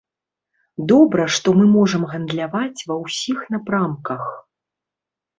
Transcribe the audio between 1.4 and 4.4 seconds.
мы можам гандляваць ва ўсіх напрамках.